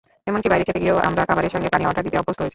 এমনকি 0.29 0.47
বাইরে 0.51 0.65
খেতে 0.67 0.79
গিয়েও 0.83 0.97
আমরা 1.09 1.21
খাবারের 1.29 1.53
সঙ্গে 1.55 1.71
পানি 1.73 1.83
অর্ডার 1.87 2.05
দিতে 2.05 2.19
অভ্যস্ত 2.21 2.39
হয়েছি। 2.41 2.49